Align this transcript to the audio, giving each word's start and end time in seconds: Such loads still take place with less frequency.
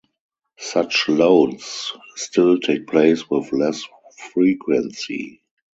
Such 0.57 1.09
loads 1.09 1.93
still 2.15 2.57
take 2.59 2.87
place 2.87 3.29
with 3.29 3.53
less 3.53 3.83
frequency. 4.33 5.43